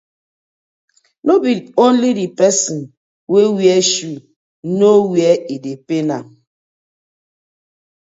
[1.25, 1.51] No be
[1.85, 2.77] only di person
[3.31, 4.21] wey wear shoe
[4.77, 6.27] know where e dey pain am.